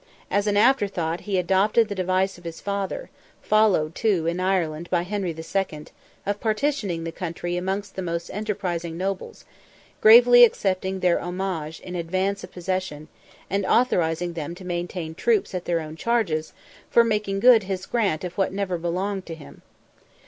[0.31, 4.89] As an after thought he adopted the device of his father, (followed, too, in Ireland
[4.89, 5.85] by Henry II.,)
[6.25, 9.45] of partitioning the country among the most enterprising nobles,
[10.01, 13.09] gravely accepting their homage in advance of possession,
[13.47, 16.51] and authorizing them to maintain troops at their own charges,
[16.89, 19.61] for making good his grant of what never belonged to him.